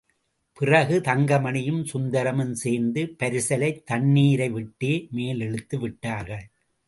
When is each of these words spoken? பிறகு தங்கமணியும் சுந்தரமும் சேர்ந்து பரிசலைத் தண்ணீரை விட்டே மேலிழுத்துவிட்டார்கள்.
பிறகு 0.53 0.99
தங்கமணியும் 0.99 1.83
சுந்தரமும் 1.93 2.51
சேர்ந்து 2.51 3.15
பரிசலைத் 3.19 3.83
தண்ணீரை 3.83 4.49
விட்டே 4.49 5.07
மேலிழுத்துவிட்டார்கள். 5.15 6.45